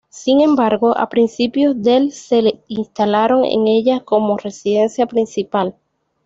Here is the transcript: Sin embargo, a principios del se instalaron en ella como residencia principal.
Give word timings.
Sin 0.09 0.41
embargo, 0.41 0.97
a 0.97 1.09
principios 1.09 1.79
del 1.79 2.11
se 2.11 2.63
instalaron 2.67 3.45
en 3.45 3.67
ella 3.67 3.99
como 4.03 4.35
residencia 4.35 5.05
principal. 5.05 5.75